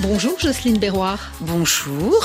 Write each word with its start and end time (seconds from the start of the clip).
Bonjour 0.00 0.38
Jocelyne 0.38 0.78
Berroir. 0.78 1.32
Bonjour. 1.40 2.24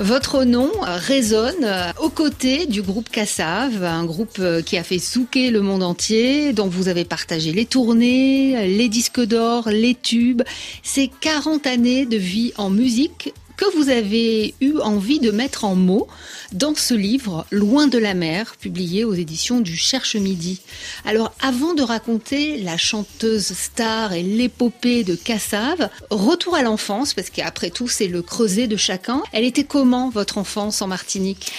Votre 0.00 0.42
nom 0.42 0.72
résonne 0.82 1.70
aux 2.02 2.08
côtés 2.08 2.66
du 2.66 2.82
groupe 2.82 3.08
Cassav, 3.08 3.84
un 3.84 4.04
groupe 4.04 4.42
qui 4.66 4.76
a 4.76 4.82
fait 4.82 4.98
souquer 4.98 5.50
le 5.50 5.60
monde 5.60 5.84
entier, 5.84 6.52
dont 6.52 6.66
vous 6.66 6.88
avez 6.88 7.04
partagé 7.04 7.52
les 7.52 7.66
tournées, 7.66 8.66
les 8.66 8.88
disques 8.88 9.20
d'or, 9.20 9.68
les 9.68 9.94
tubes, 9.94 10.42
ces 10.82 11.08
40 11.20 11.68
années 11.68 12.04
de 12.04 12.16
vie 12.16 12.52
en 12.56 12.68
musique 12.68 13.32
que 13.56 13.76
vous 13.76 13.88
avez 13.88 14.54
eu 14.60 14.78
envie 14.78 15.20
de 15.20 15.30
mettre 15.30 15.64
en 15.64 15.74
mots 15.74 16.08
dans 16.52 16.74
ce 16.74 16.94
livre 16.94 17.46
Loin 17.50 17.86
de 17.86 17.98
la 17.98 18.14
mer, 18.14 18.56
publié 18.56 19.04
aux 19.04 19.14
éditions 19.14 19.60
du 19.60 19.76
Cherche 19.76 20.16
Midi. 20.16 20.60
Alors, 21.04 21.32
avant 21.40 21.74
de 21.74 21.82
raconter 21.82 22.58
la 22.58 22.76
chanteuse 22.76 23.52
star 23.52 24.12
et 24.12 24.22
l'épopée 24.22 25.04
de 25.04 25.14
Cassave, 25.14 25.90
retour 26.10 26.54
à 26.54 26.62
l'enfance, 26.62 27.14
parce 27.14 27.30
qu'après 27.30 27.70
tout, 27.70 27.88
c'est 27.88 28.08
le 28.08 28.22
creuset 28.22 28.66
de 28.66 28.76
chacun. 28.76 29.22
Elle 29.32 29.44
était 29.44 29.64
comment, 29.64 30.10
votre 30.10 30.38
enfance 30.38 30.82
en 30.82 30.86
Martinique? 30.86 31.52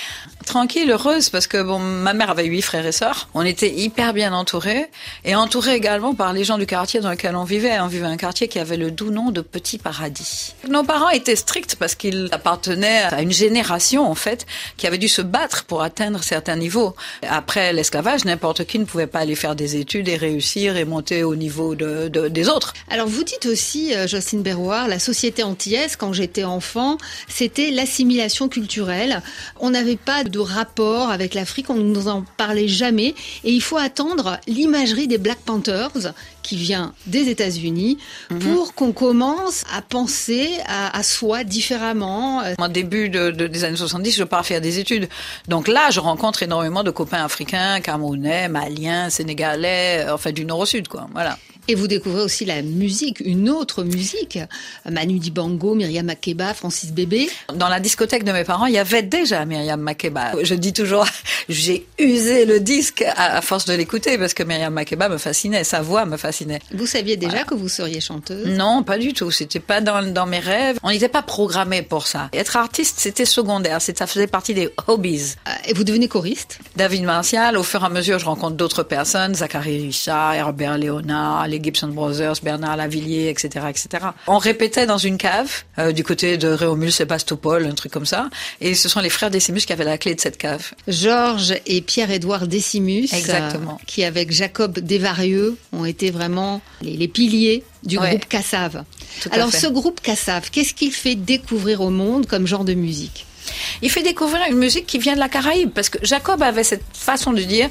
Tranquille, 0.45 0.89
heureuse, 0.91 1.29
parce 1.29 1.47
que 1.47 1.61
bon, 1.61 1.79
ma 1.79 2.13
mère 2.13 2.29
avait 2.29 2.45
huit 2.45 2.61
frères 2.61 2.85
et 2.85 2.91
sœurs. 2.91 3.29
On 3.33 3.41
était 3.41 3.73
hyper 3.73 4.13
bien 4.13 4.31
entourés, 4.31 4.85
et 5.25 5.35
entourés 5.35 5.73
également 5.73 6.13
par 6.13 6.33
les 6.33 6.43
gens 6.43 6.59
du 6.59 6.67
quartier 6.67 6.99
dans 6.99 7.09
lequel 7.09 7.35
on 7.35 7.43
vivait. 7.43 7.79
On 7.79 7.87
vivait 7.87 8.05
un 8.05 8.15
quartier 8.15 8.47
qui 8.47 8.59
avait 8.59 8.77
le 8.77 8.91
doux 8.91 9.09
nom 9.09 9.31
de 9.31 9.41
Petit 9.41 9.79
Paradis. 9.79 10.53
Nos 10.69 10.83
parents 10.83 11.09
étaient 11.09 11.35
stricts 11.35 11.75
parce 11.75 11.95
qu'ils 11.95 12.29
appartenaient 12.31 13.01
à 13.01 13.21
une 13.21 13.31
génération, 13.31 14.09
en 14.09 14.13
fait, 14.13 14.45
qui 14.77 14.85
avait 14.85 14.99
dû 14.99 15.07
se 15.07 15.23
battre 15.23 15.65
pour 15.65 15.81
atteindre 15.81 16.23
certains 16.23 16.57
niveaux. 16.57 16.95
Après 17.27 17.73
l'esclavage, 17.73 18.23
n'importe 18.23 18.65
qui 18.65 18.77
ne 18.77 18.85
pouvait 18.85 19.07
pas 19.07 19.19
aller 19.19 19.35
faire 19.35 19.55
des 19.55 19.77
études 19.77 20.07
et 20.07 20.15
réussir 20.15 20.77
et 20.77 20.85
monter 20.85 21.23
au 21.23 21.35
niveau 21.35 21.73
de, 21.73 22.07
de, 22.07 22.27
des 22.27 22.49
autres. 22.49 22.73
Alors, 22.89 23.07
vous 23.07 23.23
dites 23.23 23.47
aussi, 23.47 23.95
euh, 23.95 24.07
Jocelyne 24.07 24.43
Berroir, 24.43 24.87
la 24.87 24.99
société 24.99 25.41
antillaise, 25.41 25.95
quand 25.95 26.13
j'étais 26.13 26.43
enfant, 26.43 26.97
c'était 27.27 27.71
l'assimilation 27.71 28.47
culturelle. 28.47 29.23
On 29.59 29.71
n'avait 29.71 29.97
pas 29.97 30.23
de 30.23 30.34
rapport 30.43 31.09
avec 31.09 31.33
l'Afrique, 31.33 31.69
on 31.69 31.75
ne 31.75 31.81
nous 31.83 32.07
en 32.07 32.23
parlait 32.37 32.67
jamais. 32.67 33.15
Et 33.43 33.51
il 33.51 33.61
faut 33.61 33.77
attendre 33.77 34.37
l'imagerie 34.47 35.07
des 35.07 35.17
Black 35.17 35.39
Panthers, 35.39 35.91
qui 36.43 36.55
vient 36.57 36.93
des 37.07 37.29
États-Unis, 37.29 37.97
Mhm. 38.29 38.39
pour 38.39 38.73
qu'on 38.75 38.91
commence 38.91 39.63
à 39.75 39.81
penser 39.81 40.49
à, 40.67 40.95
à 40.97 41.01
soi 41.03 41.43
différemment. 41.43 42.41
Au 42.59 42.67
début 42.67 43.09
de, 43.09 43.31
de- 43.31 43.47
des 43.47 43.63
années 43.63 43.77
70, 43.77 44.15
je 44.15 44.23
pars 44.23 44.45
faire 44.45 44.61
des 44.61 44.79
études. 44.79 45.09
Donc 45.47 45.67
là, 45.67 45.89
je 45.91 45.99
rencontre 45.99 46.43
énormément 46.43 46.83
de 46.83 46.91
copains 46.91 47.23
africains, 47.23 47.81
camerounais, 47.81 48.47
maliens, 48.49 49.09
sénégalais, 49.09 50.05
euh, 50.07 50.13
enfin 50.13 50.31
du 50.31 50.45
nord 50.45 50.59
au 50.59 50.65
sud, 50.65 50.87
quoi. 50.87 51.07
Voilà. 51.13 51.37
Et 51.67 51.73
vous 51.73 51.87
découvrez 51.87 52.21
aussi 52.21 52.45
la 52.45 52.61
musique, 52.61 53.21
une 53.21 53.49
autre 53.49 53.83
musique. 53.83 54.37
Manu 54.89 55.17
Dibango, 55.17 55.73
Myriam 55.73 56.05
Makeba, 56.05 56.53
Francis 56.53 56.91
Bébé. 56.91 57.27
Dans 57.55 57.69
la 57.69 57.79
discothèque 57.79 58.23
de 58.23 58.31
mes 58.31 58.43
parents, 58.43 58.67
il 58.67 58.73
y 58.73 58.77
avait 58.77 59.01
déjà 59.01 59.45
Myriam 59.45 59.81
Makeba. 59.81 60.33
Je 60.43 60.53
dis 60.53 60.73
toujours, 60.73 61.07
j'ai 61.49 61.87
usé 61.97 62.45
le 62.45 62.59
disque 62.59 63.03
à, 63.15 63.41
force 63.41 63.65
de 63.65 63.73
l'écouter 63.73 64.17
parce 64.19 64.35
que 64.35 64.43
Myriam 64.43 64.73
Makeba 64.73 65.09
me 65.09 65.17
fascinait, 65.17 65.63
sa 65.63 65.81
voix 65.81 66.05
me 66.05 66.17
fascinait. 66.17 66.61
Vous 66.71 66.85
saviez 66.85 67.17
déjà 67.17 67.43
que 67.43 67.55
vous 67.55 67.67
seriez 67.67 67.99
chanteuse? 67.99 68.45
Non, 68.45 68.83
pas 68.83 68.99
du 68.99 69.13
tout. 69.13 69.31
C'était 69.31 69.59
pas 69.59 69.81
dans, 69.81 70.03
dans 70.13 70.27
mes 70.27 70.39
rêves. 70.39 70.77
On 70.83 70.91
n'était 70.91 71.09
pas 71.09 71.23
programmé 71.23 71.81
pour 71.81 72.05
ça. 72.05 72.29
Être 72.31 72.57
artiste, 72.57 72.99
c'était 72.99 73.25
secondaire. 73.25 73.81
Ça 73.81 74.05
faisait 74.05 74.27
partie 74.27 74.53
des 74.53 74.69
hobbies. 74.87 75.33
Euh, 75.47 75.51
Et 75.67 75.73
vous 75.73 75.83
devenez 75.83 76.07
choriste? 76.07 76.59
David 76.75 77.03
Martial, 77.05 77.57
au 77.57 77.63
fur 77.63 77.81
et 77.81 77.85
à 77.87 77.89
mesure, 77.89 78.19
je 78.19 78.25
rencontre 78.25 78.55
d'autres 78.55 78.83
personnes, 78.83 79.33
Zachary 79.33 79.81
Richard, 79.81 80.33
Herbert 80.35 80.77
Léonard, 80.77 81.47
les 81.55 81.63
Gibson 81.63 81.87
Brothers, 81.89 82.35
Bernard 82.43 82.77
Lavillier, 82.77 83.29
etc., 83.29 83.65
etc. 83.69 83.87
On 84.27 84.37
répétait 84.37 84.85
dans 84.85 84.97
une 84.97 85.17
cave, 85.17 85.63
euh, 85.79 85.91
du 85.91 86.03
côté 86.03 86.37
de 86.37 86.47
Réaumur, 86.47 86.91
Sébastopol, 86.91 87.65
un 87.65 87.73
truc 87.73 87.91
comme 87.91 88.05
ça. 88.05 88.29
Et 88.61 88.75
ce 88.75 88.89
sont 88.89 88.99
les 88.99 89.09
frères 89.09 89.31
Décimus 89.31 89.61
qui 89.65 89.73
avaient 89.73 89.83
la 89.85 89.97
clé 89.97 90.15
de 90.15 90.21
cette 90.21 90.37
cave. 90.37 90.71
Georges 90.87 91.55
et 91.65 91.81
Pierre-Édouard 91.81 92.47
Décimus, 92.47 93.07
Exactement. 93.13 93.73
euh, 93.81 93.83
qui 93.87 94.03
avec 94.03 94.31
Jacob 94.31 94.79
Desvarieux 94.79 95.57
ont 95.71 95.85
été 95.85 96.11
vraiment 96.11 96.61
les, 96.81 96.97
les 96.97 97.07
piliers 97.07 97.63
du 97.83 97.97
Ouais. 97.97 98.09
groupe 98.11 98.25
Cassave. 98.27 98.83
Tout 99.21 99.29
Alors 99.31 99.51
ce 99.53 99.67
groupe 99.67 100.01
Cassave, 100.01 100.49
qu'est-ce 100.51 100.73
qu'il 100.73 100.91
fait 100.91 101.15
découvrir 101.15 101.81
au 101.81 101.89
monde 101.89 102.25
comme 102.27 102.45
genre 102.47 102.65
de 102.65 102.73
musique? 102.73 103.25
Il 103.81 103.91
fait 103.91 104.03
découvrir 104.03 104.41
une 104.49 104.57
musique 104.57 104.85
qui 104.85 104.99
vient 104.99 105.15
de 105.15 105.19
la 105.19 105.29
Caraïbe, 105.29 105.71
parce 105.73 105.89
que 105.89 105.97
Jacob 106.01 106.41
avait 106.41 106.63
cette 106.63 106.83
façon 106.93 107.33
de 107.33 107.41
dire 107.41 107.69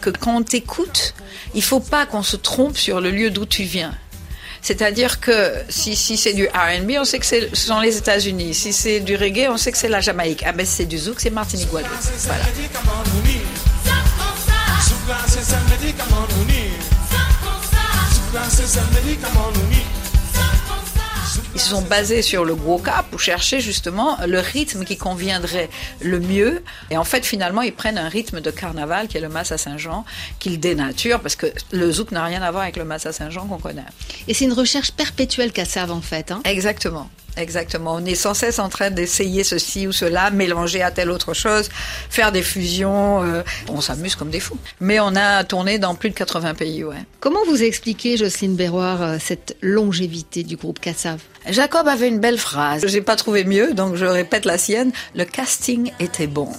que 0.00 0.10
quand 0.10 0.36
on 0.36 0.42
t'écoute, 0.42 1.14
il 1.54 1.62
faut 1.62 1.80
pas 1.80 2.06
qu'on 2.06 2.22
se 2.22 2.36
trompe 2.36 2.76
sur 2.76 3.00
le 3.00 3.10
lieu 3.10 3.30
d'où 3.30 3.46
tu 3.46 3.64
viens. 3.64 3.94
C'est-à-dire 4.62 5.18
que 5.18 5.54
si, 5.68 5.96
si 5.96 6.16
c'est 6.16 6.34
du 6.34 6.46
R&B, 6.46 6.92
on 6.96 7.04
sait 7.04 7.18
que 7.18 7.26
ce 7.26 7.54
sont 7.54 7.80
les 7.80 7.96
États-Unis. 7.96 8.54
Si 8.54 8.72
c'est 8.72 9.00
du 9.00 9.16
reggae, 9.16 9.48
on 9.50 9.56
sait 9.56 9.72
que 9.72 9.78
c'est 9.78 9.88
la 9.88 10.00
Jamaïque. 10.00 10.44
Ah 10.46 10.52
ben 10.52 10.64
si 10.64 10.72
c'est 10.72 10.86
du 10.86 10.98
zouk, 10.98 11.18
c'est 11.18 11.30
Martinique 11.30 11.68
Guadeloupe. 11.68 11.98
Voilà. 12.26 12.44
Ils 19.04 19.18
se 21.62 21.70
sont 21.70 21.82
basés 21.82 22.22
sur 22.22 22.44
le 22.44 22.54
gros 22.54 22.78
cap 22.78 23.06
pour 23.10 23.20
chercher 23.20 23.60
justement 23.60 24.16
le 24.26 24.40
rythme 24.40 24.84
qui 24.84 24.96
conviendrait 24.96 25.70
le 26.00 26.18
mieux. 26.18 26.62
Et 26.90 26.96
en 26.96 27.04
fait, 27.04 27.24
finalement, 27.24 27.62
ils 27.62 27.72
prennent 27.72 27.98
un 27.98 28.08
rythme 28.08 28.40
de 28.40 28.50
carnaval 28.50 29.06
qui 29.08 29.16
est 29.16 29.20
le 29.20 29.28
Massa 29.28 29.58
Saint-Jean, 29.58 30.04
qu'ils 30.40 30.58
dénaturent 30.58 31.20
parce 31.20 31.36
que 31.36 31.46
le 31.70 31.90
zouk 31.92 32.10
n'a 32.10 32.24
rien 32.24 32.42
à 32.42 32.50
voir 32.50 32.64
avec 32.64 32.76
le 32.76 32.84
Massa 32.84 33.12
Saint-Jean 33.12 33.46
qu'on 33.46 33.58
connaît. 33.58 33.84
Et 34.28 34.34
c'est 34.34 34.44
une 34.44 34.52
recherche 34.52 34.90
perpétuelle 34.92 35.52
Cassave 35.52 35.92
en 35.92 36.00
fait. 36.00 36.32
hein. 36.32 36.40
Exactement. 36.44 37.08
Exactement. 37.36 37.94
On 37.94 38.04
est 38.04 38.14
sans 38.14 38.34
cesse 38.34 38.58
en 38.58 38.68
train 38.68 38.90
d'essayer 38.90 39.44
ceci 39.44 39.86
ou 39.86 39.92
cela, 39.92 40.30
mélanger 40.30 40.82
à 40.82 40.90
telle 40.90 41.10
autre 41.10 41.34
chose, 41.34 41.68
faire 42.10 42.32
des 42.32 42.42
fusions. 42.42 43.22
euh, 43.22 43.42
on 43.68 43.80
s'amuse 43.80 44.16
comme 44.16 44.30
des 44.30 44.40
fous. 44.40 44.58
Mais 44.80 45.00
on 45.00 45.14
a 45.16 45.44
tourné 45.44 45.78
dans 45.78 45.94
plus 45.94 46.10
de 46.10 46.14
80 46.14 46.54
pays, 46.54 46.84
ouais. 46.84 46.96
Comment 47.20 47.44
vous 47.46 47.62
expliquez, 47.62 48.16
Jocelyne 48.16 48.56
Berroir, 48.56 49.02
euh, 49.02 49.16
cette 49.18 49.56
longévité 49.62 50.42
du 50.42 50.56
groupe 50.56 50.80
Cassave? 50.80 51.20
Jacob 51.48 51.88
avait 51.88 52.08
une 52.08 52.20
belle 52.20 52.38
phrase. 52.38 52.84
J'ai 52.86 53.02
pas 53.02 53.16
trouvé 53.16 53.44
mieux, 53.44 53.74
donc 53.74 53.96
je 53.96 54.06
répète 54.06 54.44
la 54.44 54.58
sienne. 54.58 54.92
Le 55.14 55.24
casting 55.24 55.92
était 55.98 56.26
bon. 56.26 56.48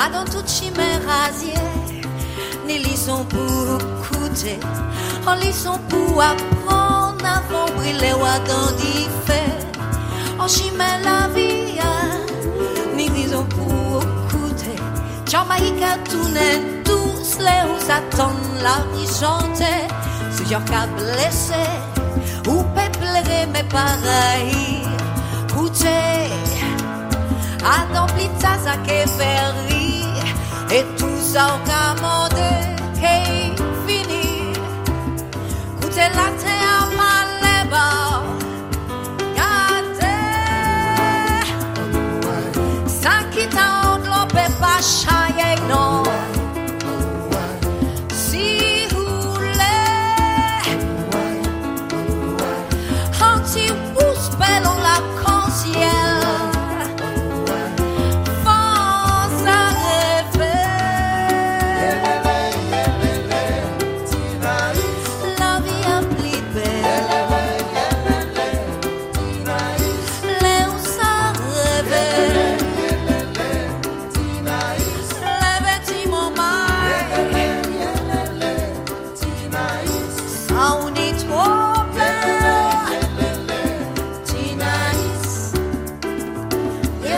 Ah, 0.00 0.08
dans 0.12 0.24
toute 0.24 0.48
chimère 0.48 1.00
rasier, 1.04 1.58
ni 2.68 2.78
lisons 2.78 3.24
pour 3.24 3.78
écouter, 3.80 4.60
en 5.26 5.34
lisons 5.34 5.80
pour 5.88 6.22
apprendre 6.22 7.24
avant 7.24 7.66
briller 7.74 8.12
ou 8.12 8.24
à 8.24 8.38
fait. 9.26 10.38
En 10.38 10.46
chimère 10.46 11.00
la 11.02 11.26
vie, 11.34 11.80
ah, 11.82 12.14
ni 12.96 13.08
lisons 13.08 13.44
pour 13.46 14.00
écouter. 14.02 14.76
Jamaïca 15.26 15.98
tourne 16.08 16.38
tous 16.84 17.38
les 17.40 17.62
où 17.68 17.90
attendent 17.90 18.62
la 18.62 18.78
vie 18.94 19.08
chanter. 19.08 19.88
Si 20.30 20.44
y'a 20.44 20.60
qu'à 20.60 20.86
blessé, 20.96 21.66
ou 22.46 22.62
peuplé, 22.62 23.48
mais 23.52 23.64
pareil. 23.64 24.86
Écoutez, 25.48 26.30
Adam 27.64 28.06
rire 28.16 28.30
Et 31.28 31.30
tout 31.30 31.34
ça 31.34 31.46
au 31.46 31.58
commandé 31.58 32.50
qui 32.94 33.52
fini 33.86 34.52
Écoutez 35.80 36.08
la 36.14 36.30
terre 36.38 36.88
mal 36.96 37.28
les 37.42 37.68